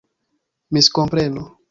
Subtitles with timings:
[0.73, 1.45] miskompreno